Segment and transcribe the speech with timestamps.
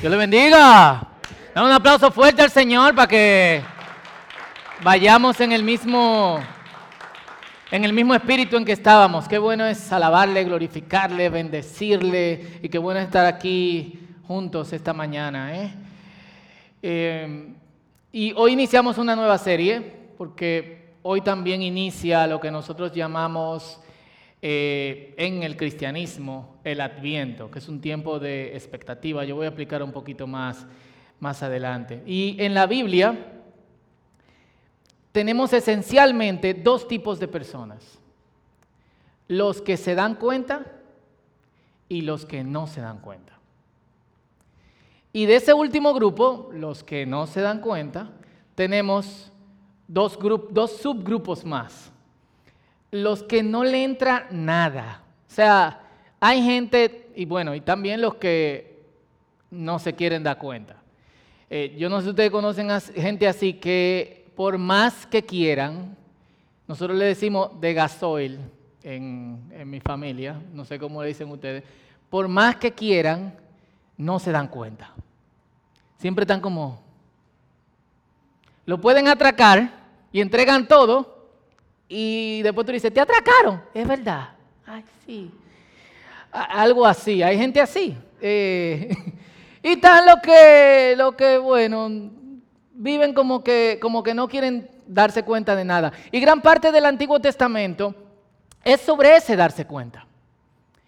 [0.00, 1.08] Dios le bendiga.
[1.52, 3.60] Dame un aplauso fuerte al Señor para que
[4.80, 6.38] vayamos en el mismo
[7.72, 9.26] en el mismo espíritu en que estábamos.
[9.26, 13.98] Qué bueno es alabarle, glorificarle, bendecirle y qué bueno estar aquí
[14.28, 15.56] juntos esta mañana.
[15.60, 15.74] ¿eh?
[16.80, 17.54] Eh,
[18.12, 19.80] y hoy iniciamos una nueva serie
[20.16, 23.80] porque hoy también inicia lo que nosotros llamamos
[24.40, 29.24] eh, en el cristianismo el adviento, que es un tiempo de expectativa.
[29.24, 30.66] Yo voy a explicar un poquito más
[31.20, 32.02] más adelante.
[32.06, 33.16] Y en la Biblia
[35.12, 37.98] tenemos esencialmente dos tipos de personas.
[39.26, 40.66] Los que se dan cuenta
[41.88, 43.38] y los que no se dan cuenta.
[45.12, 48.10] Y de ese último grupo, los que no se dan cuenta,
[48.54, 49.32] tenemos
[49.86, 50.18] dos
[50.80, 51.90] subgrupos más
[52.90, 55.02] los que no le entra nada.
[55.28, 55.80] O sea,
[56.20, 58.78] hay gente, y bueno, y también los que
[59.50, 60.76] no se quieren dar cuenta.
[61.50, 65.96] Eh, yo no sé si ustedes conocen gente así que por más que quieran,
[66.66, 68.40] nosotros le decimos de gasoil
[68.82, 71.64] en mi familia, no sé cómo le dicen ustedes,
[72.10, 73.34] por más que quieran,
[73.96, 74.92] no se dan cuenta.
[75.98, 76.80] Siempre están como,
[78.64, 79.72] lo pueden atracar
[80.12, 81.17] y entregan todo,
[81.88, 83.62] y después tú dices, te atracaron.
[83.72, 84.30] Es verdad.
[84.66, 85.30] Ay, sí.
[86.30, 87.22] Algo así.
[87.22, 87.96] Hay gente así.
[88.20, 88.94] Eh,
[89.62, 91.88] y están los que, lo que, bueno,
[92.74, 95.92] viven como que, como que no quieren darse cuenta de nada.
[96.12, 97.94] Y gran parte del Antiguo Testamento
[98.62, 100.04] es sobre ese darse cuenta.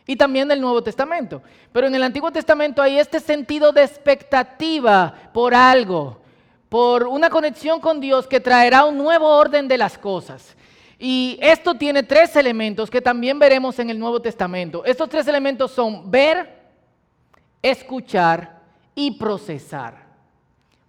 [0.06, 1.43] Y también del Nuevo Testamento.
[1.73, 6.21] Pero en el Antiguo Testamento hay este sentido de expectativa por algo,
[6.69, 10.56] por una conexión con Dios que traerá un nuevo orden de las cosas.
[11.03, 14.84] Y esto tiene tres elementos que también veremos en el Nuevo Testamento.
[14.84, 16.61] Estos tres elementos son ver,
[17.62, 18.61] escuchar
[18.95, 20.06] y procesar.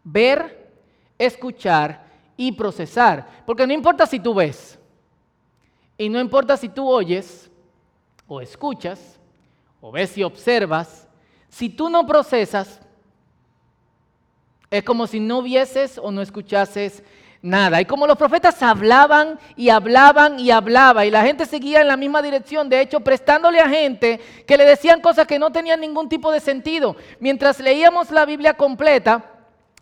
[0.04, 0.70] Ver,
[1.18, 2.06] escuchar
[2.36, 3.26] y procesar.
[3.46, 4.78] Porque no importa si tú ves
[5.98, 7.50] y no importa si tú oyes
[8.28, 9.18] o escuchas
[9.80, 11.08] o ves y observas,
[11.48, 12.82] si tú no procesas,
[14.70, 17.02] es como si no vieses o no escuchases
[17.42, 17.82] nada.
[17.82, 21.98] Y como los profetas hablaban y hablaban y hablaban, y la gente seguía en la
[21.98, 26.10] misma dirección, de hecho, prestándole a gente que le decían cosas que no tenían ningún
[26.10, 26.96] tipo de sentido.
[27.20, 29.24] Mientras leíamos la Biblia completa,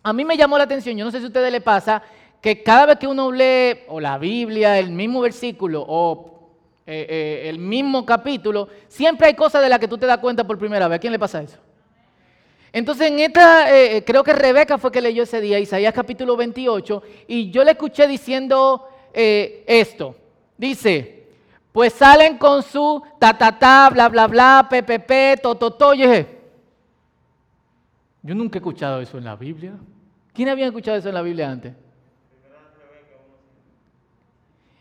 [0.01, 2.01] a mí me llamó la atención, yo no sé si a ustedes le pasa,
[2.41, 6.39] que cada vez que uno lee o la Biblia, el mismo versículo o
[6.87, 10.45] eh, eh, el mismo capítulo, siempre hay cosas de las que tú te das cuenta
[10.45, 10.97] por primera vez.
[10.97, 11.57] ¿A quién le pasa eso?
[12.71, 16.37] Entonces en esta, eh, eh, creo que Rebeca fue que leyó ese día, Isaías capítulo
[16.37, 20.15] 28, y yo le escuché diciendo eh, esto.
[20.57, 21.23] Dice,
[21.71, 25.93] pues salen con su ta ta ta, bla bla bla, ppp, to to to.
[25.93, 26.05] Yo
[28.21, 29.73] yo nunca he escuchado eso en la Biblia.
[30.33, 31.73] ¿Quién había escuchado eso en la Biblia antes?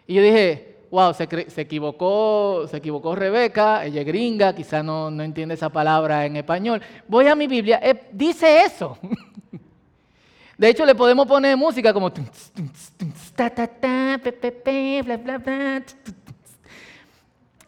[0.06, 5.54] Y yo dije, wow, se, equivocó, se equivocó Rebeca, ella es gringa, quizá no, entiende
[5.54, 6.80] esa palabra en español.
[7.06, 8.98] Voy a mi Biblia, eh, dice eso.
[10.58, 12.10] De hecho, le podemos poner música como...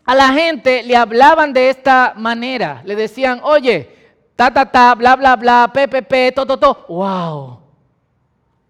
[0.04, 2.82] A la gente le hablaban de esta manera.
[2.84, 3.88] Le decían, oye,
[4.34, 6.84] ta, ta, ta, bla, bla, bla, PPP, to, to, to.
[6.88, 7.60] Wow.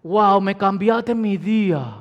[0.03, 1.97] Wow, me cambiaste mi día.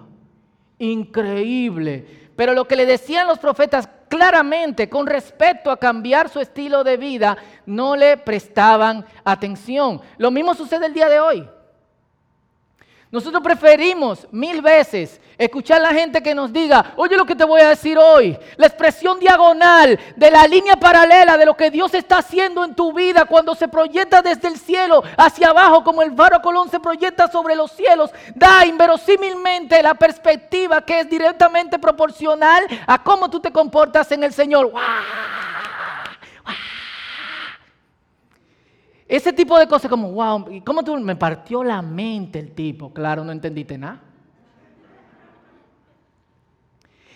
[0.78, 2.19] Increíble.
[2.40, 6.96] Pero lo que le decían los profetas claramente con respecto a cambiar su estilo de
[6.96, 7.36] vida,
[7.66, 10.00] no le prestaban atención.
[10.16, 11.46] Lo mismo sucede el día de hoy.
[13.10, 17.42] Nosotros preferimos mil veces escuchar a la gente que nos diga, oye lo que te
[17.44, 21.92] voy a decir hoy, la expresión diagonal de la línea paralela de lo que Dios
[21.94, 26.14] está haciendo en tu vida cuando se proyecta desde el cielo hacia abajo como el
[26.14, 32.64] faro Colón se proyecta sobre los cielos, da inverosímilmente la perspectiva que es directamente proporcional
[32.86, 34.70] a cómo tú te comportas en el Señor.
[39.10, 42.92] Ese tipo de cosas como, wow, ¿cómo tú me partió la mente el tipo?
[42.92, 44.00] Claro, no entendiste nada.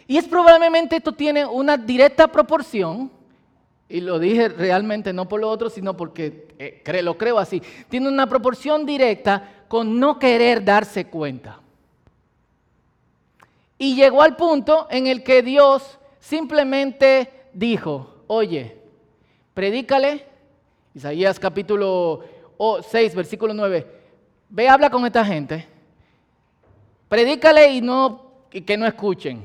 [0.09, 3.13] Y es probablemente esto tiene una directa proporción,
[3.89, 8.09] y lo dije realmente no por lo otro, sino porque eh, lo creo así, tiene
[8.09, 11.61] una proporción directa con no querer darse cuenta.
[13.79, 18.79] Y llegó al punto en el que Dios simplemente dijo, oye,
[19.55, 20.34] predícale
[20.95, 22.21] Isaías capítulo
[22.89, 23.85] 6, versículo 9.
[24.49, 25.67] Ve, habla con esta gente.
[27.09, 29.45] Predícale y no, que no escuchen.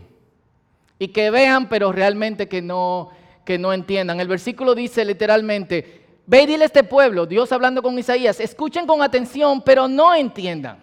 [1.00, 3.10] Y que vean, pero realmente que no,
[3.44, 4.20] que no entiendan.
[4.20, 8.86] El versículo dice literalmente, ve y dile a este pueblo, Dios hablando con Isaías, escuchen
[8.86, 10.78] con atención, pero no entiendan.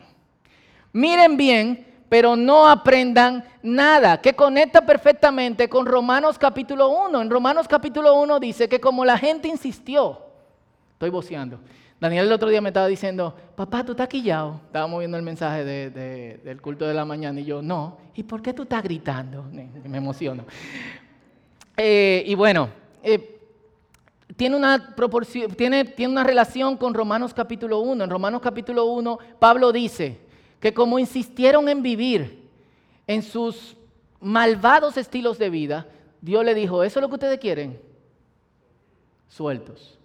[0.93, 7.23] Miren bien, pero no aprendan nada, que conecta perfectamente con Romanos capítulo 1.
[7.23, 10.26] En Romanos capítulo 1 dice que como la gente insistió,
[10.97, 11.61] estoy boceando,
[12.01, 14.61] Daniel el otro día me estaba diciendo, papá, tú estás quillado.
[14.67, 17.99] Estábamos viendo el mensaje del culto de la mañana y yo, no.
[18.15, 19.45] ¿Y por qué tú estás gritando?
[19.85, 20.45] Me emociono.
[21.77, 22.69] Eh, y bueno,
[23.03, 23.41] eh,
[24.37, 28.05] tiene, una proporción, tiene, tiene una relación con Romanos capítulo 1.
[28.05, 30.19] En Romanos capítulo 1, Pablo dice
[30.61, 32.49] que como insistieron en vivir
[33.07, 33.77] en sus
[34.21, 35.87] malvados estilos de vida,
[36.21, 37.81] Dios le dijo, ¿eso es lo que ustedes quieren?
[39.29, 39.96] Sueltos.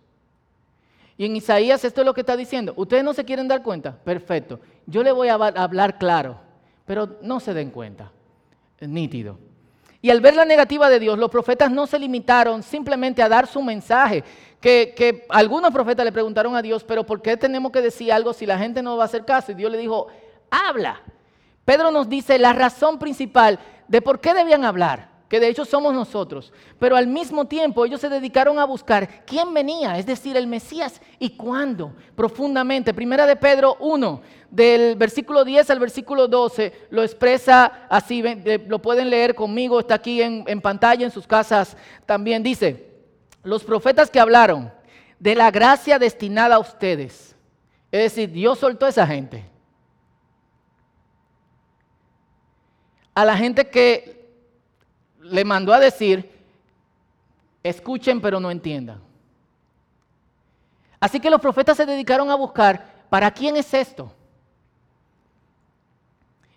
[1.22, 2.74] Y en Isaías esto es lo que está diciendo.
[2.76, 3.96] Ustedes no se quieren dar cuenta.
[3.96, 4.60] Perfecto.
[4.88, 6.40] Yo le voy a hablar claro,
[6.84, 8.12] pero no se den cuenta.
[8.80, 9.38] Nítido.
[10.02, 13.46] Y al ver la negativa de Dios, los profetas no se limitaron simplemente a dar
[13.46, 14.24] su mensaje.
[14.60, 18.34] Que, que, algunos profetas le preguntaron a Dios, pero ¿por qué tenemos que decir algo
[18.34, 19.52] si la gente no va a hacer caso?
[19.52, 20.08] Y Dios le dijo,
[20.50, 21.04] habla.
[21.66, 25.94] Pedro nos dice la razón principal de por qué debían hablar que de hecho somos
[25.94, 26.52] nosotros.
[26.78, 31.00] Pero al mismo tiempo ellos se dedicaron a buscar quién venía, es decir, el Mesías
[31.20, 32.94] y cuándo, profundamente.
[32.94, 38.22] Primera de Pedro 1, del versículo 10 al versículo 12, lo expresa así,
[38.68, 42.44] lo pueden leer conmigo, está aquí en, pantalla, en sus casas también.
[42.44, 42.90] Dice,
[43.42, 44.70] los profetas que hablaron
[45.18, 47.38] de la gracia destinada a ustedes,
[47.90, 49.46] es decir, Dios soltó a esa gente.
[53.16, 54.21] A la gente que
[55.22, 56.32] le mandó a decir,
[57.64, 59.02] escuchen pero no entiendan.
[61.00, 64.14] Así que los profetas se dedicaron a buscar, ¿para quién es esto?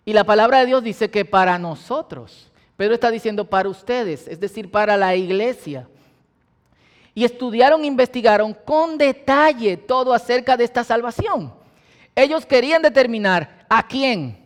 [0.04, 2.50] Y la palabra de Dios dice que para nosotros.
[2.76, 5.88] Pedro está diciendo para ustedes, es decir, para la iglesia.
[7.14, 11.54] Y estudiaron, investigaron con detalle todo acerca de esta salvación.
[12.14, 14.43] Ellos querían determinar a quién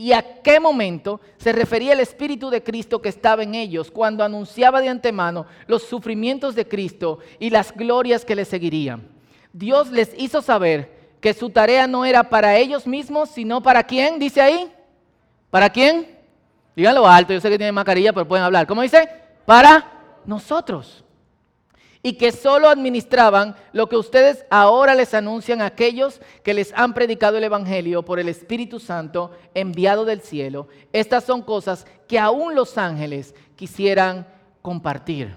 [0.00, 4.24] y a qué momento se refería el Espíritu de Cristo que estaba en ellos cuando
[4.24, 9.06] anunciaba de antemano los sufrimientos de Cristo y las glorias que le seguirían.
[9.52, 14.18] Dios les hizo saber que su tarea no era para ellos mismos, sino para quién,
[14.18, 14.72] dice ahí.
[15.50, 16.18] ¿Para quién?
[16.74, 18.66] Díganlo alto, yo sé que tienen mascarilla, pero pueden hablar.
[18.66, 19.06] ¿Cómo dice?
[19.44, 19.84] Para
[20.24, 21.04] nosotros
[22.02, 26.94] y que solo administraban lo que ustedes ahora les anuncian a aquellos que les han
[26.94, 30.68] predicado el Evangelio por el Espíritu Santo enviado del cielo.
[30.92, 34.26] Estas son cosas que aún los ángeles quisieran
[34.62, 35.36] compartir.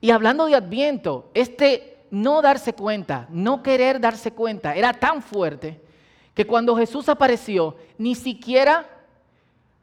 [0.00, 5.80] Y hablando de Adviento, este no darse cuenta, no querer darse cuenta, era tan fuerte
[6.34, 8.88] que cuando Jesús apareció, ni siquiera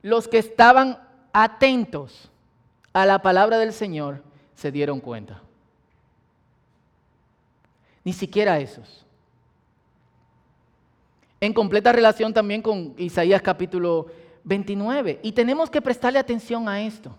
[0.01, 0.97] los que estaban
[1.31, 2.30] atentos
[2.91, 4.24] a la palabra del Señor
[4.60, 5.42] se dieron cuenta.
[8.04, 9.06] Ni siquiera esos.
[11.40, 14.08] En completa relación también con Isaías capítulo
[14.44, 15.22] 29.
[15.24, 17.16] Y tenemos que prestarle atención a esto.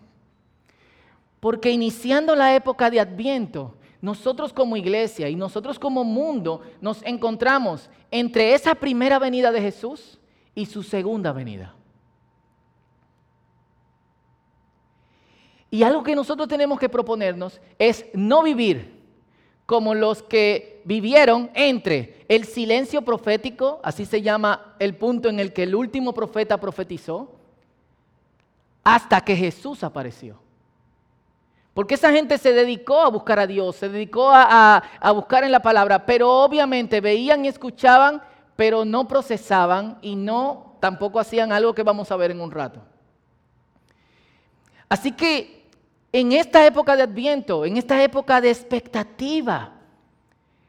[1.41, 7.89] Porque iniciando la época de Adviento, nosotros como iglesia y nosotros como mundo nos encontramos
[8.11, 10.19] entre esa primera venida de Jesús
[10.55, 11.75] y su segunda venida.
[15.71, 19.01] Y algo que nosotros tenemos que proponernos es no vivir
[19.67, 25.53] como los que vivieron entre el silencio profético, así se llama el punto en el
[25.53, 27.31] que el último profeta profetizó,
[28.83, 30.41] hasta que Jesús apareció.
[31.73, 34.83] Porque esa gente se dedicó a buscar a Dios, se dedicó a,
[35.15, 38.23] buscar en la palabra, pero obviamente veían y escuchaban,
[38.57, 42.83] pero no procesaban y no tampoco hacían algo que vamos a ver en un rato.
[44.89, 45.60] Así que
[46.13, 49.73] en esta época de Adviento, en esta época de expectativa,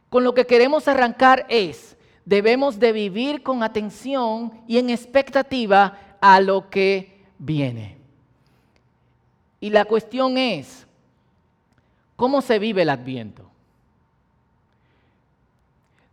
[0.10, 6.40] con lo que queremos arrancar es, debemos de vivir con atención y en expectativa a
[6.40, 7.98] lo que viene.
[9.60, 10.86] Y la cuestión es,
[12.16, 13.50] ¿cómo se vive el Adviento?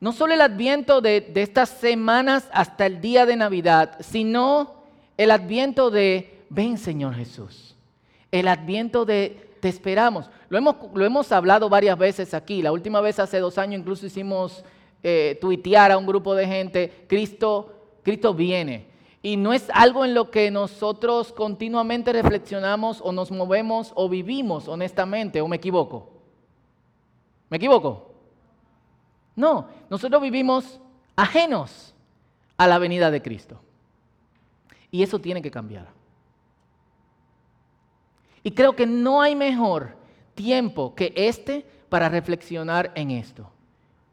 [0.00, 4.84] No solo el Adviento de, de estas semanas hasta el día de Navidad, sino
[5.16, 7.74] el Adviento de, ven Señor Jesús.
[8.30, 10.30] El adviento de te esperamos.
[10.48, 12.62] Lo hemos, lo hemos hablado varias veces aquí.
[12.62, 14.64] La última vez hace dos años incluso hicimos
[15.02, 18.86] eh, tuitear a un grupo de gente, Cristo, Cristo viene.
[19.22, 24.68] Y no es algo en lo que nosotros continuamente reflexionamos o nos movemos o vivimos
[24.68, 26.10] honestamente, o me equivoco.
[27.50, 28.12] ¿Me equivoco?
[29.34, 30.80] No, nosotros vivimos
[31.16, 31.94] ajenos
[32.56, 33.60] a la venida de Cristo.
[34.90, 35.97] Y eso tiene que cambiar.
[38.48, 39.94] Y creo que no hay mejor
[40.34, 43.50] tiempo que este para reflexionar en esto.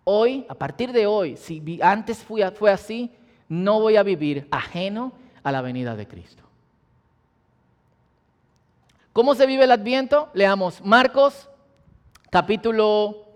[0.03, 3.09] Hoy, a partir de hoy, si antes fue así,
[3.47, 6.43] no voy a vivir ajeno a la venida de Cristo.
[9.13, 10.27] ¿Cómo se vive el Adviento?
[10.33, 11.49] Leamos Marcos
[12.29, 13.29] capítulo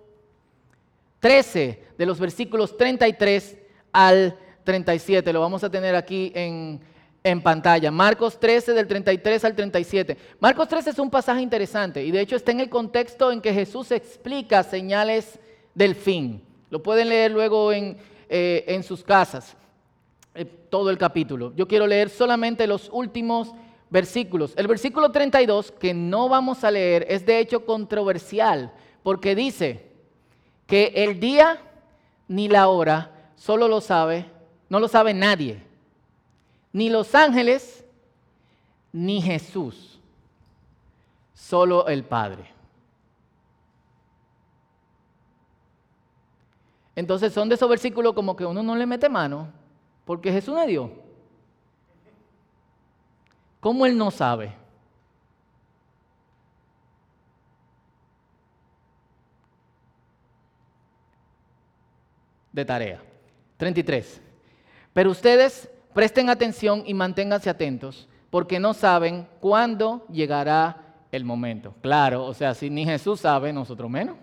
[1.22, 3.58] 13, de los versículos 33
[3.94, 5.32] al 37.
[5.32, 6.82] Lo vamos a tener aquí en,
[7.30, 7.92] en pantalla.
[7.92, 10.18] Marcos 13 del 33 al 37.
[10.40, 13.54] Marcos 13 es un pasaje interesante y de hecho está en el contexto en que
[13.54, 15.40] Jesús explica señales
[15.74, 16.44] del fin.
[16.70, 17.98] Lo pueden leer luego en,
[18.30, 19.56] eh, en sus casas,
[20.36, 21.54] eh, todo el capítulo.
[21.56, 23.54] Yo quiero leer solamente los últimos
[23.90, 24.54] versículos.
[24.56, 28.72] El versículo 32, que no vamos a leer, es de hecho controversial,
[29.04, 29.88] porque dice
[30.68, 31.62] que el día
[32.28, 34.26] ni la hora solo lo sabe,
[34.70, 35.64] no lo sabe nadie,
[36.72, 37.84] ni los ángeles,
[38.92, 40.00] ni Jesús,
[41.34, 42.52] solo el Padre.
[46.96, 49.48] Entonces son de esos versículos como que uno no le mete mano,
[50.06, 50.92] porque Jesús no dio.
[53.60, 54.54] ¿Cómo él no sabe?
[62.52, 63.02] De tarea.
[63.58, 64.22] 33.
[64.94, 70.78] Pero ustedes presten atención y manténganse atentos, porque no saben cuándo llegará
[71.12, 71.74] el momento.
[71.82, 74.16] Claro, o sea, si ni Jesús sabe, nosotros menos.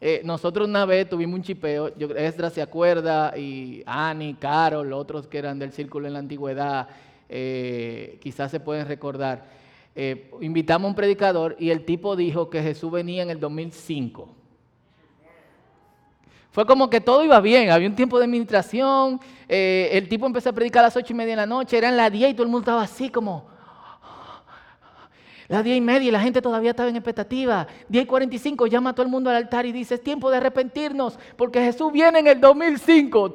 [0.00, 5.28] Eh, nosotros una vez tuvimos un chipeo, yo, Esdra se acuerda, y Ani, Carol, otros
[5.28, 6.88] que eran del círculo en la antigüedad,
[7.28, 9.44] eh, quizás se pueden recordar.
[9.94, 14.28] Eh, invitamos a un predicador y el tipo dijo que Jesús venía en el 2005.
[16.52, 20.50] Fue como que todo iba bien, había un tiempo de administración, eh, el tipo empezó
[20.50, 22.44] a predicar a las ocho y media de la noche, eran las 10 y todo
[22.44, 23.50] el mundo estaba así como,
[25.48, 27.66] las diez y media y la gente todavía estaba en expectativa.
[27.88, 30.38] 10 y 45 llama a todo el mundo al altar y dice, es tiempo de
[30.38, 33.34] arrepentirnos porque Jesús viene en el 2005.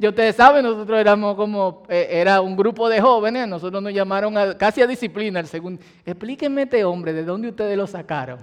[0.00, 4.34] Y ustedes saben, nosotros éramos como, eh, era un grupo de jóvenes, nosotros nos llamaron
[4.56, 5.38] casi a disciplina.
[5.38, 8.40] El segundo, explíquenme este hombre, ¿de dónde ustedes lo sacaron?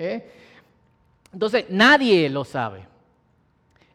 [0.00, 0.24] ¿Eh?
[1.30, 2.88] Entonces, nadie lo sabe.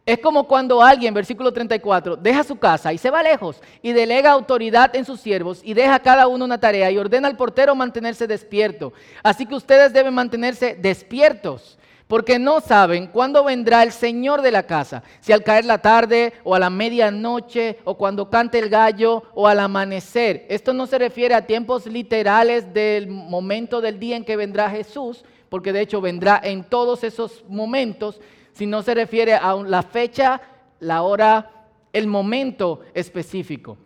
[0.06, 4.30] Es como cuando alguien, versículo 34, deja su casa y se va lejos y delega
[4.30, 7.74] autoridad en sus siervos y deja a cada uno una tarea y ordena al portero
[7.74, 8.94] mantenerse despierto.
[9.24, 14.68] Así que ustedes deben mantenerse despiertos porque no saben cuándo vendrá el Señor de la
[14.68, 19.24] casa, si al caer la tarde o a la medianoche o cuando cante el gallo
[19.34, 20.46] o al amanecer.
[20.50, 25.26] Esto no se refiere a tiempos literales del momento del día en que vendrá Jesús,
[25.56, 28.20] porque de hecho vendrá en todos esos momentos,
[28.52, 30.42] sino se refiere a la fecha,
[30.82, 31.50] la hora,
[31.94, 33.78] el momento específico.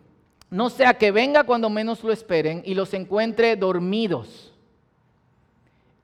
[0.50, 4.52] No sea que venga cuando menos lo esperen y los encuentre dormidos.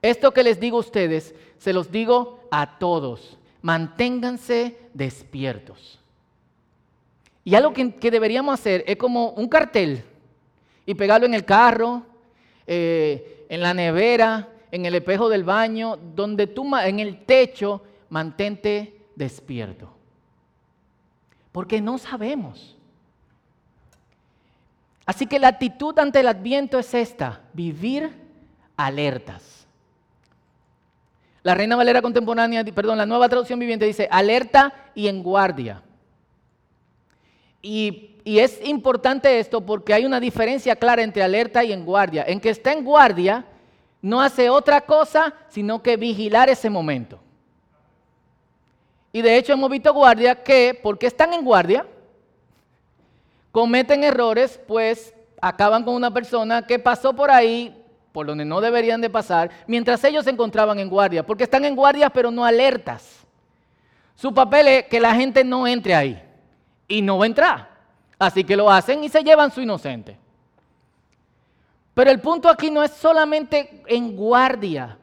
[0.01, 5.99] Esto que les digo a ustedes se los digo a todos, manténganse despiertos.
[7.43, 10.01] Y algo que, deberíamos hacer es como un cartel
[10.85, 12.03] y pegarlo en el carro,
[12.65, 18.97] eh, en la nevera, en el espejo del baño, donde tú, en el techo, mantente
[19.15, 19.89] despierto.
[21.51, 22.75] Porque no sabemos.
[25.05, 28.11] Así que la actitud ante el adviento es esta, vivir
[28.75, 29.65] alertas.
[31.43, 35.81] La Reina Valera contemporánea, perdón, la nueva traducción viviente dice alerta y en guardia.
[37.61, 42.25] Y, y, es importante esto porque hay una diferencia clara entre alerta y en guardia.
[42.27, 43.45] En que está en guardia
[44.07, 47.19] no hace otra cosa sino que vigilar ese momento.
[49.11, 51.85] Y de hecho hemos visto guardia que, porque están en guardia,
[53.51, 57.83] cometen errores, pues acaban con una persona que pasó por ahí,
[58.13, 61.75] por donde no deberían de pasar, mientras ellos se encontraban en guardia, porque están en
[61.75, 63.25] guardia pero no alertas.
[64.15, 66.23] Su papel es que la gente no entre ahí
[66.87, 67.69] y no va a entrar.
[68.17, 70.17] Así que lo hacen y se llevan su inocente.
[71.97, 74.99] Pero el punto aquí no es solamente en guardia,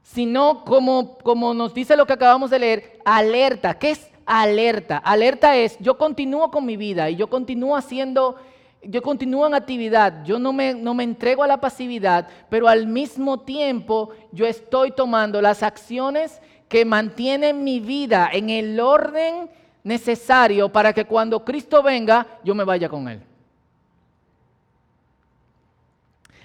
[0.00, 3.76] sino como, como nos dice lo que acabamos de leer, alerta.
[3.76, 4.98] ¿Qué es alerta?
[4.98, 8.36] Alerta es, yo continúo con mi vida y yo continúo haciendo
[8.80, 12.86] yo continúo en actividad, yo no me, no me entrego a la pasividad, pero al
[12.86, 19.50] mismo tiempo yo estoy tomando las acciones que mantienen mi vida en el orden
[19.82, 23.27] necesario para que cuando Cristo venga yo me vaya con Él.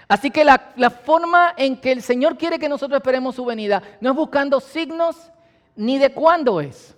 [0.07, 4.12] Así que la, forma en que el Señor quiere que nosotros esperemos su venida no
[4.12, 5.31] es buscando signos
[5.75, 6.95] ni de cuándo es.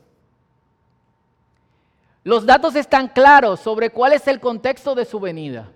[2.23, 5.71] Los datos están claros sobre cuál es el contexto de su venida.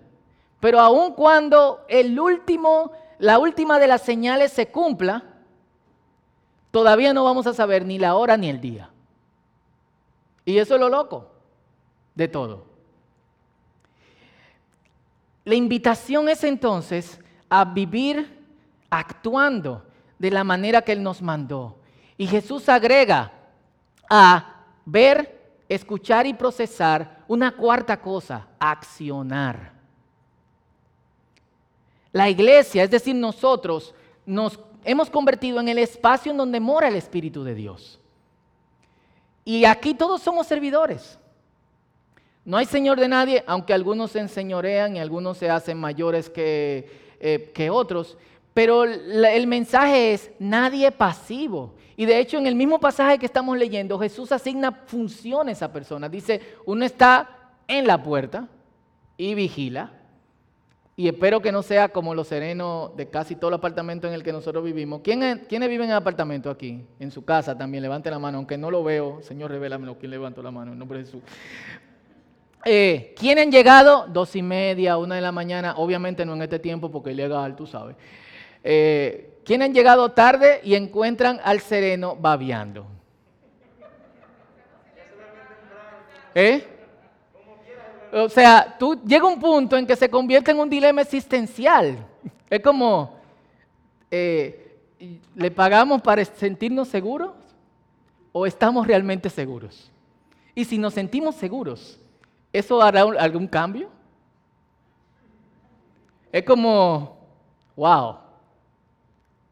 [0.58, 5.22] Pero aun cuando el último, la última de las señales se cumpla,
[6.72, 8.90] todavía no vamos a saber ni la hora ni el día.
[10.44, 11.30] Y eso es lo loco
[12.16, 12.66] de todo.
[15.44, 17.19] La invitación es entonces
[17.50, 18.38] a vivir
[18.88, 19.84] actuando
[20.18, 21.76] de la manera que Él nos mandó.
[22.16, 23.32] Y Jesús agrega
[24.08, 25.38] a ver,
[25.68, 29.72] escuchar y procesar una cuarta cosa, accionar.
[32.12, 33.94] La iglesia, es decir, nosotros,
[34.26, 38.00] nos hemos convertido en el espacio en donde mora el Espíritu de Dios.
[39.44, 41.18] Y aquí todos somos servidores.
[42.44, 47.09] No hay señor de nadie, aunque algunos se enseñorean y algunos se hacen mayores que,
[47.20, 48.16] eh, que otros.
[48.54, 51.74] Pero el mensaje es nadie pasivo.
[51.96, 56.10] Y de hecho en el mismo pasaje que estamos leyendo, Jesús asigna funciones a personas.
[56.10, 58.48] Dice, uno está en la puerta
[59.16, 59.92] y vigila.
[60.96, 64.22] Y espero que no sea como lo sereno de casi todo el apartamento en el
[64.22, 65.00] que nosotros vivimos.
[65.02, 66.84] ¿Quiénes, viven en apartamento aquí?
[66.98, 69.22] En su casa también, levante la mano, aunque no lo veo.
[69.22, 69.96] Señor, revélamelo.
[69.98, 70.72] ¿Quién levantó la mano?
[70.72, 71.22] En nombre de Jesús.
[72.64, 74.06] Eh, ¿Quién han llegado?
[74.08, 75.74] Dos y media, una de la mañana.
[75.76, 77.96] Obviamente no en este tiempo porque legal, tú sabes.
[78.62, 82.86] Eh, ¿Quién han llegado tarde y encuentran al sereno babeando?
[86.34, 86.64] ¿Eh?
[88.12, 91.96] O sea, tú llega un punto en que se convierte en un dilema existencial.
[92.48, 93.16] Es como,
[94.10, 94.76] eh,
[95.34, 97.32] ¿le pagamos para sentirnos seguros
[98.32, 99.90] o estamos realmente seguros?
[100.54, 101.99] Y si nos sentimos seguros,
[102.52, 103.90] ¿eso hará algún cambio?
[106.32, 107.18] Es como,
[107.76, 108.16] wow,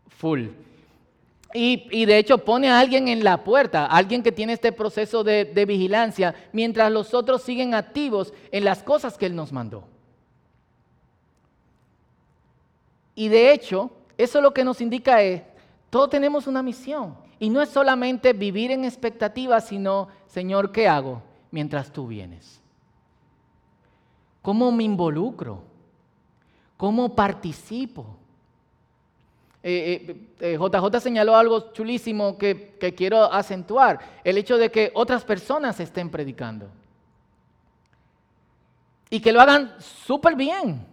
[0.09, 0.49] full.
[1.55, 5.64] Y, de hecho pone a alguien en la puerta, alguien que tiene este proceso de,
[5.67, 9.85] vigilancia, mientras los otros siguen activos en las cosas que Él nos mandó.
[13.14, 15.43] Y de hecho, eso lo que nos indica es,
[15.91, 17.17] todos tenemos una misión.
[17.41, 22.61] Y no es solamente vivir en expectativa, sino, Señor, ¿qué hago mientras tú vienes?
[24.43, 25.63] ¿Cómo me involucro?
[26.77, 28.17] ¿Cómo participo?
[29.63, 30.59] JJ eh, eh,
[30.95, 36.09] eh, señaló algo chulísimo que, que quiero acentuar, el hecho de que otras personas estén
[36.11, 36.69] predicando.
[39.11, 40.87] Y que lo hagan súper bien.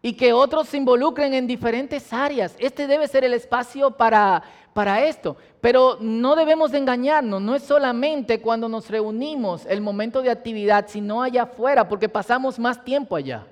[0.00, 2.56] Y que otros se involucren en diferentes áreas.
[2.58, 5.36] Este debe ser el espacio para, para esto.
[5.60, 7.40] Pero no debemos de engañarnos.
[7.40, 12.58] No es solamente cuando nos reunimos el momento de actividad, sino allá afuera, porque pasamos
[12.58, 13.46] más tiempo allá.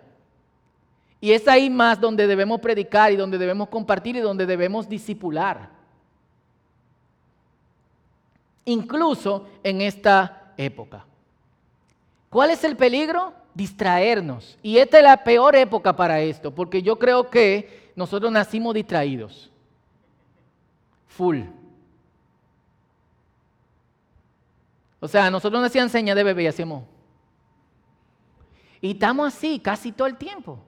[1.21, 5.69] Y es ahí más donde debemos predicar y donde debemos compartir y donde debemos disipular.
[8.65, 11.05] Incluso en esta época.
[12.31, 13.35] ¿Cuál es el peligro?
[13.55, 14.57] Distraernos.
[14.63, 19.51] Y esta es la peor época para esto, porque yo creo que nosotros nacimos distraídos.
[25.01, 26.85] O sea, nosotros nos hacían señas de bebé y hacíamos.
[28.81, 30.59] Y estamos así casi todo el tiempo.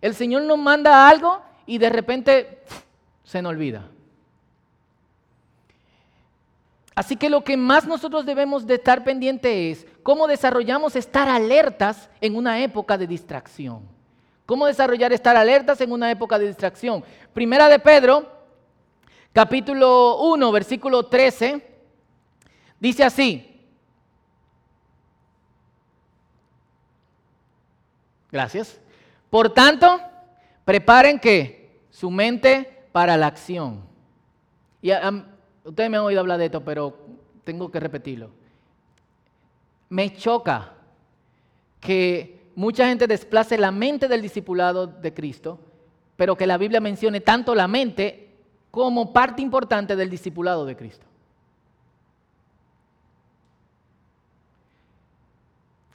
[0.00, 2.62] El Señor nos manda algo y de repente
[3.24, 3.88] se nos olvida.
[6.94, 12.10] Así que lo que más nosotros debemos de estar pendiente es cómo desarrollamos estar alertas
[12.20, 13.82] en una época de distracción.
[14.44, 17.04] ¿Cómo desarrollar estar alertas en una época de distracción?
[17.32, 18.39] Primera de Pedro,
[19.32, 21.64] capítulo 1, versículo 13,
[22.78, 23.46] dice así.
[28.30, 28.80] Gracias.
[29.28, 30.00] Por tanto,
[30.64, 33.84] preparen que su mente para la acción.
[34.82, 34.90] Y
[35.64, 36.96] ustedes me han oído hablar de esto, pero
[37.44, 38.30] tengo que repetirlo.
[39.88, 40.72] Me choca
[41.80, 45.58] que mucha gente desplace la mente del discipulado de Cristo,
[46.16, 48.29] pero que la Biblia mencione tanto la mente
[48.70, 51.06] como parte importante del discipulado de Cristo.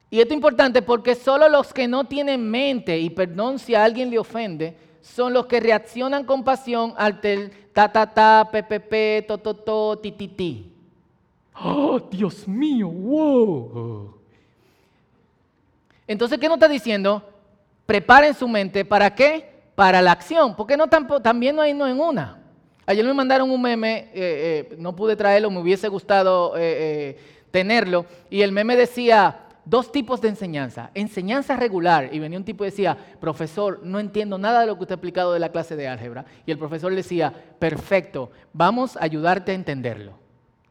[0.10, 3.84] Y esto es importante porque solo los que no tienen mente, y perdón si a
[3.84, 9.26] alguien le ofende, son los que reaccionan con pasión al tel, ta ta ta, pe,
[9.28, 10.74] to to to, ti ti ti.
[11.62, 12.90] ¡Oh, Dios mío!
[12.90, 14.16] ¡Wow!
[16.08, 17.24] Entonces, ¿qué nos está diciendo?
[17.86, 19.54] Preparen su mente, ¿para qué?
[19.76, 20.56] Para la acción.
[20.56, 22.45] Porque no también no hay no en una.
[22.86, 27.18] Ayer me mandaron un meme, eh, eh, no pude traerlo, me hubiese gustado eh,
[27.50, 30.92] tenerlo, y el meme decía, dos tipos de enseñanza.
[30.94, 32.10] Enseñanza regular.
[32.14, 34.98] Y venía un tipo y decía, profesor, no entiendo nada de lo que usted ha
[34.98, 36.26] explicado de la clase de álgebra.
[36.46, 40.20] Y el profesor le decía, perfecto, vamos a ayudarte a entenderlo.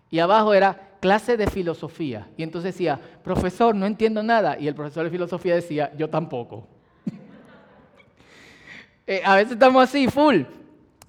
[0.08, 2.28] Y abajo era, clase de filosofía.
[2.36, 4.56] Y entonces decía, profesor, no entiendo nada.
[4.58, 6.68] Y el profesor de filosofía decía, yo tampoco.
[9.24, 10.42] A veces estamos así, full.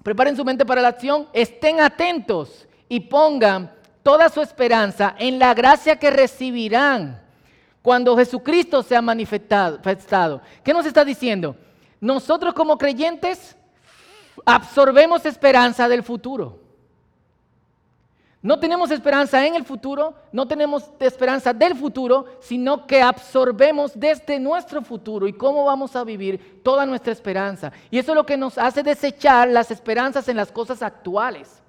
[0.06, 5.52] Preparen su mente para la acción, estén atentos y pongan toda su esperanza en la
[5.52, 7.20] gracia que recibirán
[7.82, 10.40] cuando Jesucristo sea manifestado.
[10.62, 11.56] ¿Qué nos está diciendo?
[12.00, 13.56] Nosotros como creyentes
[14.44, 16.60] absorbemos esperanza del futuro.
[18.46, 24.38] No tenemos esperanza en el futuro, no tenemos esperanza del futuro, sino que absorbemos desde
[24.38, 27.72] nuestro futuro y cómo vamos a vivir toda nuestra esperanza.
[27.90, 31.60] Y eso es lo que nos hace desechar las esperanzas en las cosas actuales.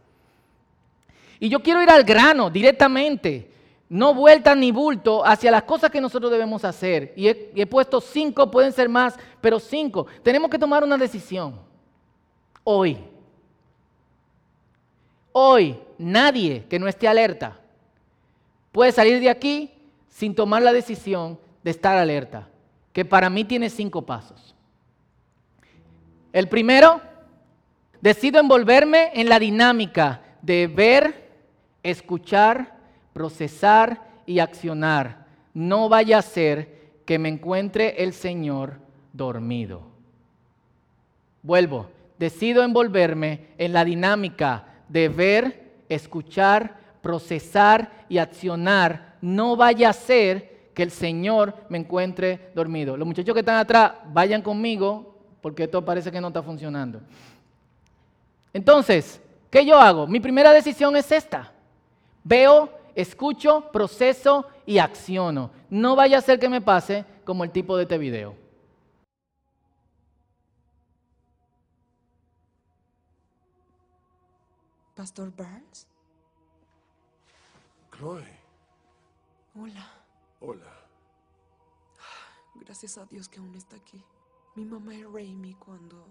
[1.39, 3.51] Y yo quiero ir al grano directamente,
[3.89, 7.11] no vuelta ni bulto hacia las cosas que nosotros debemos hacer.
[7.15, 10.05] Y he, he puesto cinco, pueden ser más, pero cinco.
[10.21, 11.59] Tenemos que tomar una decisión
[12.63, 12.99] hoy.
[15.31, 17.59] Hoy nadie que no esté alerta
[18.71, 19.71] puede salir de aquí
[20.09, 22.47] sin tomar la decisión de estar alerta,
[22.93, 24.55] que para mí tiene cinco pasos.
[26.33, 27.01] El primero,
[28.01, 31.31] decido envolverme en la dinámica de ver,
[31.83, 32.77] escuchar,
[33.13, 35.25] procesar y accionar.
[35.53, 38.79] No vaya a ser que me encuentre el Señor
[39.13, 39.81] dormido.
[41.41, 49.17] Vuelvo, decido envolverme en la dinámica de ver, escuchar, procesar y accionar.
[49.21, 52.97] No vaya a ser que el Señor me encuentre dormido.
[52.97, 57.01] Los muchachos que están atrás, vayan conmigo porque esto parece que no está funcionando.
[58.53, 60.07] Entonces, ¿qué yo hago?
[60.07, 61.51] Mi primera decisión es esta.
[62.23, 65.51] Veo, escucho, proceso y acciono.
[65.69, 68.46] No vaya a ser que me pase como el tipo de este video.
[74.97, 75.87] Pastor Burns.
[77.91, 78.25] Chloe.
[79.53, 79.85] Hola.
[80.39, 80.89] Hola.
[82.55, 84.03] Gracias a Dios que aún está aquí.
[84.55, 86.03] Mi mamá y Raimi cuando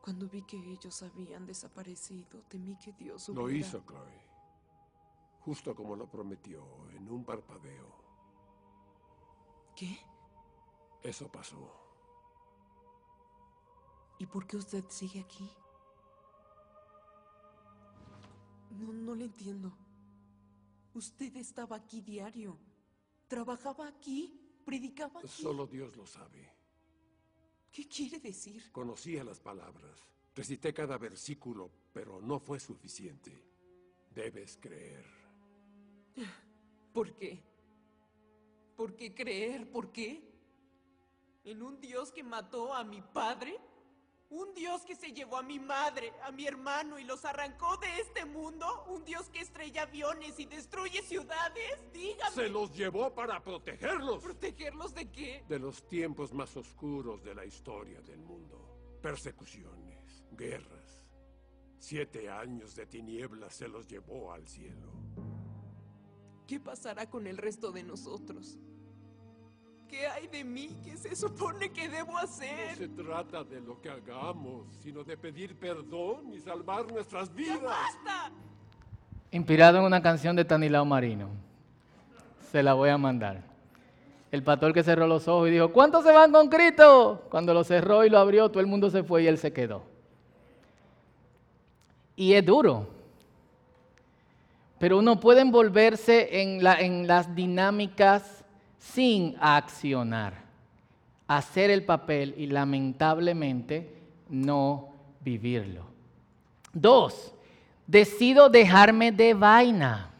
[0.00, 3.42] cuando vi que ellos habían desaparecido, temí que Dios hubiera...
[3.42, 4.22] Lo hizo, Chloe.
[5.40, 7.88] Justo como lo prometió, en un parpadeo.
[9.76, 9.98] ¿Qué?
[11.02, 11.70] Eso pasó.
[14.18, 15.50] ¿Y por qué usted sigue aquí?
[18.78, 19.76] No, no le entiendo.
[20.94, 22.58] Usted estaba aquí diario.
[23.28, 24.40] Trabajaba aquí.
[24.64, 25.28] Predicaba aquí.
[25.28, 26.50] Solo Dios lo sabe.
[27.70, 28.70] ¿Qué quiere decir?
[28.70, 29.98] Conocía las palabras.
[30.34, 33.32] Recité cada versículo, pero no fue suficiente.
[34.14, 35.04] Debes creer.
[36.92, 37.42] ¿Por qué?
[38.76, 39.70] ¿Por qué creer?
[39.70, 40.32] ¿Por qué?
[41.44, 43.58] ¿En un Dios que mató a mi padre?
[44.34, 48.00] Un Dios que se llevó a mi madre, a mi hermano y los arrancó de
[48.00, 48.66] este mundo.
[48.88, 51.78] Un Dios que estrella aviones y destruye ciudades.
[51.92, 52.34] Dígame.
[52.34, 54.24] Se los llevó para protegerlos.
[54.24, 55.44] ¿Protegerlos de qué?
[55.48, 58.98] De los tiempos más oscuros de la historia del mundo.
[59.00, 61.06] Persecuciones, guerras.
[61.78, 64.90] Siete años de tinieblas se los llevó al cielo.
[66.48, 68.58] ¿Qué pasará con el resto de nosotros?
[69.94, 70.76] ¿Qué hay de mí?
[70.84, 72.70] ¿Qué se supone que debo hacer?
[72.70, 77.62] No se trata de lo que hagamos, sino de pedir perdón y salvar nuestras vidas.
[77.62, 78.32] ¡Basta!
[79.30, 81.28] Inspirado en una canción de Tanilao Marino.
[82.50, 83.44] Se la voy a mandar.
[84.32, 87.28] El pastor que cerró los ojos y dijo, ¿cuántos se van con Cristo?
[87.30, 89.84] Cuando lo cerró y lo abrió, todo el mundo se fue y él se quedó.
[92.16, 92.88] Y es duro.
[94.80, 98.43] Pero uno puede envolverse en, la, en las dinámicas
[98.92, 100.34] sin accionar,
[101.26, 103.90] hacer el papel y lamentablemente
[104.28, 105.86] no vivirlo.
[106.72, 107.32] Dos,
[107.86, 110.10] decido dejarme de vaina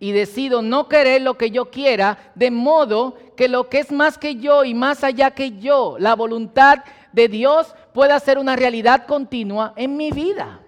[0.00, 4.18] y decido no querer lo que yo quiera, de modo que lo que es más
[4.18, 6.78] que yo y más allá que yo, la voluntad
[7.12, 10.60] de Dios, pueda ser una realidad continua en mi vida.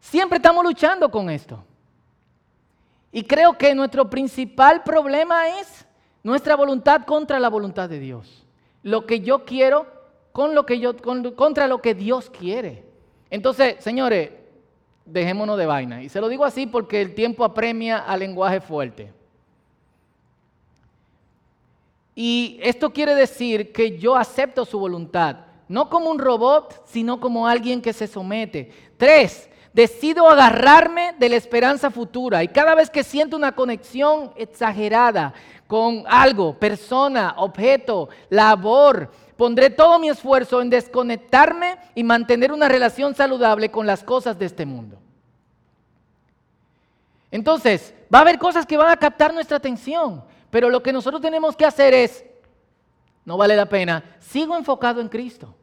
[0.00, 1.64] Siempre estamos luchando con esto.
[3.12, 5.86] Y creo que nuestro principal problema es
[6.22, 8.46] nuestra voluntad contra la voluntad de Dios.
[8.82, 9.86] Lo que yo quiero
[10.32, 12.84] contra lo que Dios quiere.
[13.30, 14.30] Entonces, señores,
[15.04, 16.02] dejémonos de vaina.
[16.02, 19.12] Y se lo digo así porque el tiempo apremia al lenguaje fuerte.
[22.14, 25.36] Y esto quiere decir que yo acepto su voluntad,
[25.68, 28.72] no como un robot, sino como alguien que se somete.
[28.96, 35.32] Tres, Decido agarrarme de la esperanza futura y cada vez que siento una conexión exagerada
[35.68, 43.14] con algo, persona, objeto, labor, pondré todo mi esfuerzo en desconectarme y mantener una relación
[43.14, 44.98] saludable con las cosas de este mundo.
[47.30, 51.22] Entonces, va a haber cosas que van a captar nuestra atención, pero lo que nosotros
[51.22, 52.24] tenemos que hacer es,
[53.24, 55.54] no vale la pena, sigo enfocado en Cristo.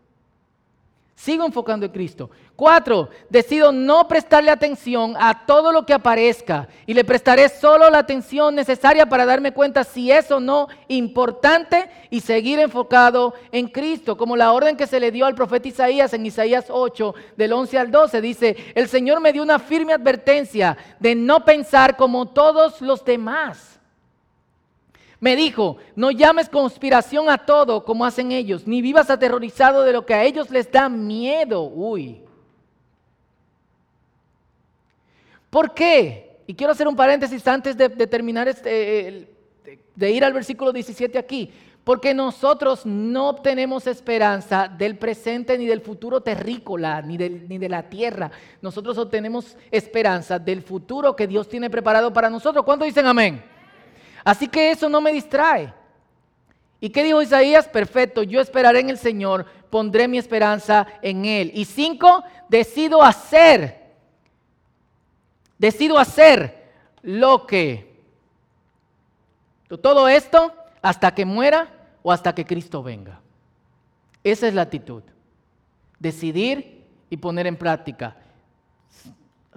[1.15, 2.29] Sigo enfocando en Cristo.
[2.57, 7.99] Cuatro, decido no prestarle atención a todo lo que aparezca y le prestaré solo la
[7.99, 14.17] atención necesaria para darme cuenta si es o no importante y seguir enfocado en Cristo,
[14.17, 17.79] como la orden que se le dio al profeta Isaías en Isaías 8, del 11
[17.79, 18.21] al 12.
[18.21, 23.74] Dice, el Señor me dio una firme advertencia de no pensar como todos los demás
[25.25, 30.05] me dijo, no llames conspiración a todo como hacen ellos, ni vivas aterrorizado de lo
[30.05, 31.63] que a ellos les da miedo.
[31.63, 32.21] Uy.
[35.49, 36.41] ¿Por qué?
[36.45, 39.27] Y quiero hacer un paréntesis antes de, terminar, este,
[39.95, 41.51] de ir al versículo 17 aquí.
[41.83, 47.89] Porque nosotros no obtenemos esperanza del presente ni del futuro terrícola, ni, ni de la
[47.89, 48.29] tierra.
[48.61, 52.63] Nosotros obtenemos esperanza del futuro que Dios tiene preparado para nosotros.
[52.63, 53.54] ¿Cuántos dicen amén?
[54.25, 55.71] Así que eso no me distrae.
[56.81, 57.67] ¿Y qué dijo Isaías?
[57.67, 61.51] Perfecto, yo esperaré en el Señor, pondré mi esperanza en Él.
[61.53, 63.93] Y cinco, decido hacer,
[65.59, 66.71] decido hacer
[67.03, 68.01] lo que,
[69.81, 71.69] todo esto hasta que muera
[72.01, 73.21] o hasta que Cristo venga.
[74.23, 75.03] Esa es la actitud.
[75.99, 78.15] Decidir y poner en práctica.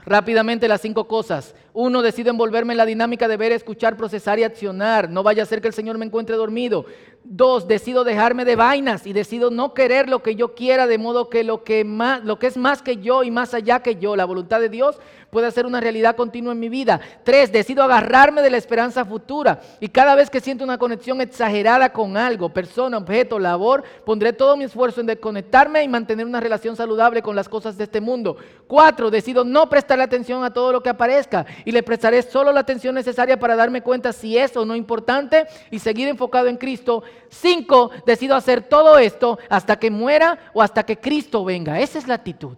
[0.08, 1.54] Rápidamente las cinco cosas.
[1.74, 5.10] Uno, decido envolverme en la dinámica de ver, escuchar, procesar y accionar.
[5.10, 6.86] No vaya a ser que el Señor me encuentre dormido.
[7.30, 11.28] Dos, decido dejarme de vainas y decido no querer lo que yo quiera, de modo
[11.28, 14.16] que lo que, más, lo que es más que yo y más allá que yo,
[14.16, 14.98] la voluntad de Dios,
[15.30, 17.00] pueda ser una realidad continua en mi vida.
[17.24, 21.92] Tres, decido agarrarme de la esperanza futura y cada vez que siento una conexión exagerada
[21.92, 26.76] con algo, persona, objeto, labor, pondré todo mi esfuerzo en desconectarme y mantener una relación
[26.76, 28.38] saludable con las cosas de este mundo.
[28.66, 32.60] Cuatro, decido no prestarle atención a todo lo que aparezca y le prestaré solo la
[32.60, 37.02] atención necesaria para darme cuenta si es o no importante y seguir enfocado en Cristo.
[37.28, 41.80] Cinco, decido hacer todo esto hasta que muera o hasta que Cristo venga.
[41.80, 42.56] Esa es la actitud.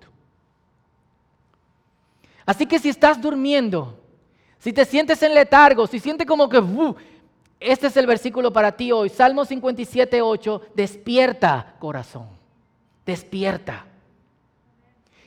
[2.46, 3.98] Así que si estás durmiendo,
[4.58, 6.62] si te sientes en letargo, si sientes como que,
[7.60, 9.08] este es el versículo para ti hoy.
[9.08, 12.26] Salmo 57, 8, despierta corazón,
[13.04, 13.86] despierta.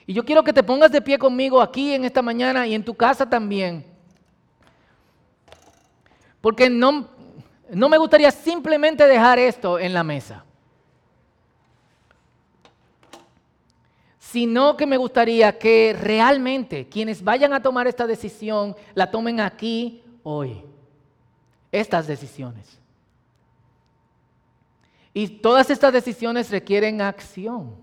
[0.06, 2.84] Y yo quiero que te pongas de pie conmigo aquí en esta mañana y en
[2.84, 3.86] tu casa también.
[6.42, 7.08] Porque no,
[7.74, 10.44] no me gustaría simplemente dejar esto en la mesa.
[14.20, 20.04] Sino que me gustaría que realmente quienes vayan a tomar esta decisión la tomen aquí
[20.24, 20.64] hoy.
[21.72, 22.80] Estas decisiones.
[25.14, 27.76] Y todas estas decisiones requieren acción.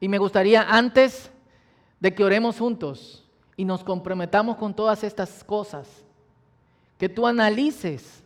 [0.00, 1.30] Y me gustaría antes
[2.00, 3.24] de que oremos juntos
[3.56, 5.88] y nos comprometamos con todas estas cosas,
[6.96, 8.22] que tú analices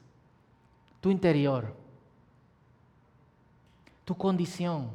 [1.00, 1.74] tu interior,
[4.04, 4.90] tu condición.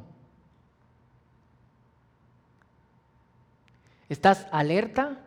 [4.08, 5.20] ¿Estás alerta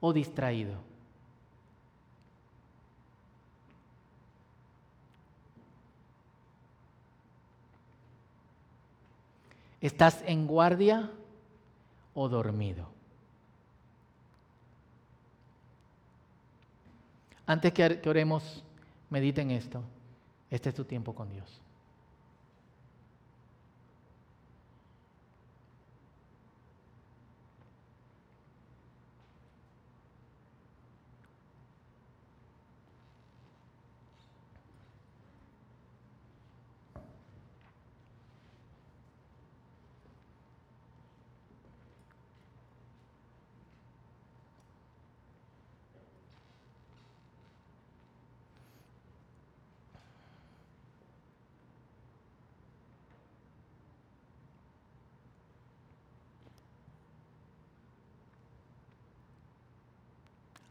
[0.00, 0.89] o distraído?
[9.80, 11.10] ¿Estás en guardia
[12.14, 12.86] o dormido?
[17.46, 18.62] Antes que oremos,
[19.08, 19.82] mediten esto.
[20.50, 21.60] Este es tu tiempo con Dios.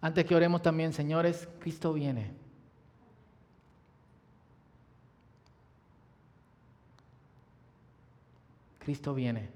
[0.02, 2.32] Antes que oremos también, señores, Cristo viene.
[8.80, 9.50] Cristo viene.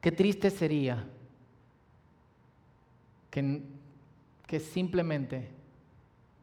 [0.00, 1.02] Qué triste sería
[3.30, 3.62] que,
[4.46, 5.48] que, simplemente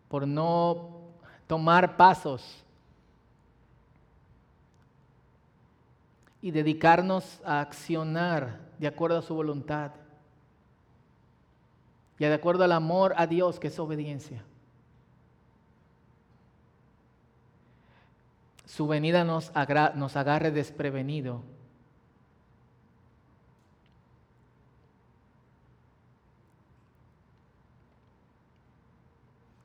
[0.08, 1.02] por no
[1.46, 2.64] tomar pasos
[6.42, 9.92] y dedicarnos a accionar de acuerdo a su voluntad
[12.18, 14.44] y de acuerdo al amor a Dios, que es obediencia.
[18.66, 19.52] Su venida nos,
[19.96, 21.42] nos agarre desprevenido.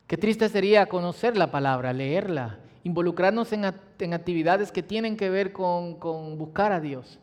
[0.06, 5.98] Qué triste sería conocer la palabra, leerla, involucrarnos en, actividades que tienen que ver con,
[6.38, 7.18] buscar a Dios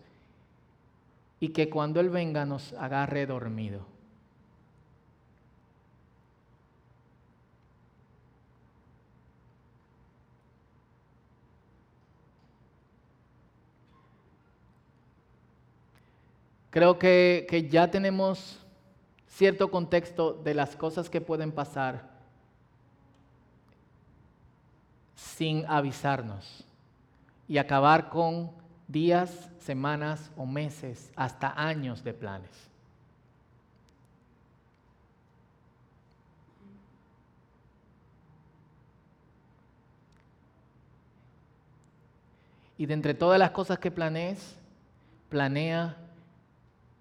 [1.40, 3.86] y que cuando Él venga nos agarre dormido.
[16.72, 18.60] Creo que, ya tenemos
[19.30, 22.13] cierto contexto de las cosas que pueden pasar
[25.36, 26.64] sin avisarnos
[27.48, 28.52] y acabar con
[28.88, 32.70] días, semanas o meses, hasta años de planes.
[42.78, 44.56] Y de entre todas las cosas que planees,
[45.30, 45.96] planea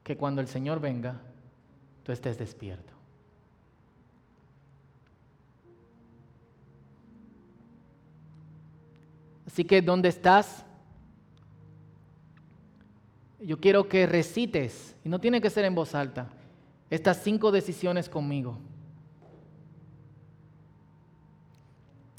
[0.04, 1.20] que cuando el Señor venga,
[2.04, 2.91] tú estés despierto.
[9.52, 10.64] Así que, ¿dónde estás?
[13.38, 16.30] Yo quiero que recites, y no tiene que ser en voz alta,
[16.88, 18.58] estas cinco decisiones conmigo.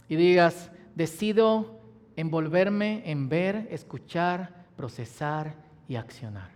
[0.08, 1.80] Y digas, decido
[2.16, 5.56] envolverme en ver, escuchar, procesar
[5.88, 6.52] y accionar.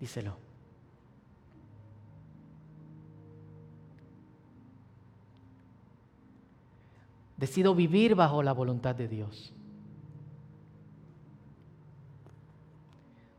[0.00, 0.43] Díselo.
[7.36, 9.52] Decido vivir bajo la voluntad de Dios.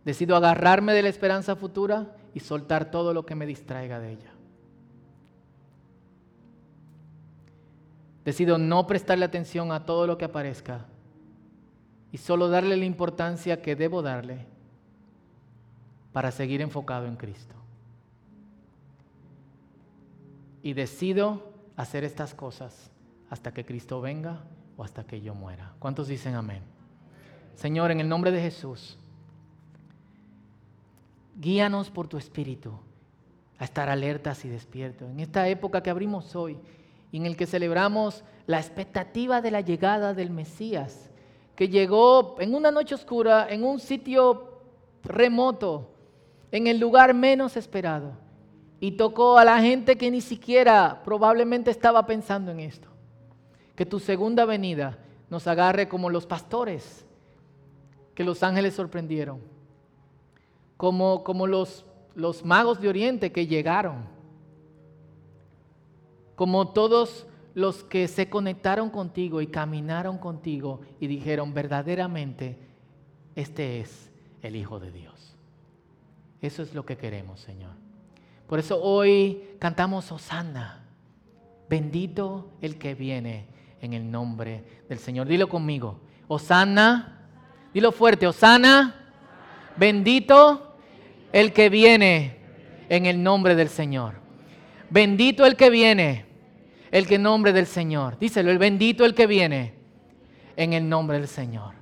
[0.04, 4.32] Decido agarrarme de la esperanza futura y soltar todo lo que me distraiga de ella.
[8.24, 10.86] Decido no prestarle atención a todo lo que aparezca
[12.12, 14.46] y solo darle la importancia que debo darle
[16.12, 17.56] para seguir enfocado en Cristo.
[20.64, 22.90] Y decido hacer estas cosas
[23.30, 24.44] hasta que Cristo venga
[24.78, 25.74] o hasta que yo muera.
[25.80, 26.62] ¿Cuántos dicen amén?
[27.56, 28.98] Señor, en el nombre de Jesús,
[31.40, 32.74] guíanos por tu espíritu
[33.58, 35.10] a estar alertas y despiertos.
[35.10, 36.58] En esta época que abrimos hoy,
[37.12, 41.10] en el que celebramos la expectativa de la llegada del Mesías,
[41.56, 44.60] que llegó en una noche oscura, en un sitio
[45.04, 45.94] remoto,
[46.52, 48.12] en el lugar menos esperado,
[48.82, 52.95] y tocó a la gente que ni siquiera probablemente estaba pensando en esto
[53.76, 54.98] que tu segunda venida
[55.30, 57.06] nos agarre como los pastores
[58.16, 59.42] que los ángeles sorprendieron,
[60.78, 61.86] como, como los,
[62.16, 64.06] los magos de Oriente que llegaron,
[66.36, 72.58] como todos los que se conectaron contigo y caminaron contigo y dijeron verdaderamente,
[73.36, 74.12] este es
[74.42, 75.36] el Hijo de Dios.
[76.42, 77.72] Eso es lo que queremos, Señor.
[78.48, 80.86] Por eso hoy cantamos Osana,
[81.70, 83.55] bendito el que viene
[83.86, 85.28] en el nombre del Señor.
[85.28, 86.02] Dilo conmigo.
[86.28, 87.28] Osana,
[87.74, 88.95] dilo fuerte, Osana,
[89.78, 90.78] bendito
[91.32, 92.39] el que viene
[92.89, 94.15] en el nombre del Señor.
[94.89, 96.26] Bendito el que viene,
[96.91, 98.17] el que nombre del Señor.
[98.19, 99.76] Díselo, el bendito el que viene
[100.56, 101.76] en el nombre del Señor.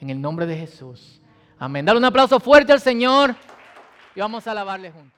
[0.00, 1.20] En el nombre de Jesús.
[1.58, 1.84] Amén.
[1.84, 3.34] Dale un aplauso fuerte al Señor
[4.14, 5.17] y vamos a alabarle juntos.